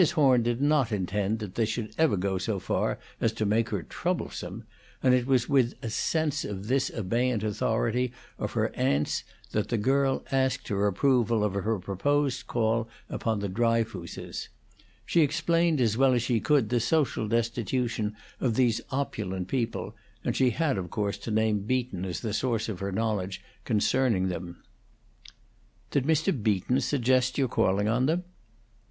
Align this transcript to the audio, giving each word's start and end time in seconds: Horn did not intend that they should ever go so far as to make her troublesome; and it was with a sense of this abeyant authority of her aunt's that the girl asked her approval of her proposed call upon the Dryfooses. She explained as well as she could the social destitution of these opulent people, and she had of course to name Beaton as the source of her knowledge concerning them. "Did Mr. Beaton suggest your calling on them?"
Horn 0.15 0.41
did 0.41 0.59
not 0.63 0.91
intend 0.91 1.37
that 1.37 1.53
they 1.53 1.65
should 1.65 1.93
ever 1.95 2.17
go 2.17 2.39
so 2.39 2.57
far 2.57 2.97
as 3.19 3.31
to 3.33 3.45
make 3.45 3.69
her 3.69 3.83
troublesome; 3.83 4.63
and 5.03 5.13
it 5.13 5.27
was 5.27 5.47
with 5.47 5.75
a 5.83 5.91
sense 5.91 6.43
of 6.43 6.65
this 6.65 6.89
abeyant 6.89 7.43
authority 7.43 8.11
of 8.39 8.53
her 8.53 8.75
aunt's 8.75 9.23
that 9.51 9.69
the 9.69 9.77
girl 9.77 10.25
asked 10.31 10.69
her 10.69 10.87
approval 10.87 11.43
of 11.43 11.53
her 11.53 11.77
proposed 11.77 12.47
call 12.47 12.89
upon 13.11 13.41
the 13.41 13.47
Dryfooses. 13.47 14.49
She 15.05 15.21
explained 15.21 15.79
as 15.79 15.95
well 15.97 16.13
as 16.13 16.23
she 16.23 16.39
could 16.39 16.69
the 16.69 16.79
social 16.79 17.27
destitution 17.27 18.15
of 18.39 18.55
these 18.55 18.81
opulent 18.89 19.49
people, 19.49 19.95
and 20.23 20.35
she 20.35 20.49
had 20.49 20.79
of 20.79 20.89
course 20.89 21.19
to 21.19 21.29
name 21.29 21.59
Beaton 21.59 22.05
as 22.05 22.21
the 22.21 22.33
source 22.33 22.67
of 22.69 22.79
her 22.79 22.91
knowledge 22.91 23.39
concerning 23.65 24.29
them. 24.29 24.63
"Did 25.91 26.05
Mr. 26.05 26.33
Beaton 26.35 26.81
suggest 26.81 27.37
your 27.37 27.47
calling 27.49 27.87
on 27.87 28.07
them?" 28.07 28.23